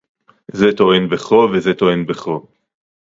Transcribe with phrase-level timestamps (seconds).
[0.53, 2.37] זה טוען בכה וזה טוען בכה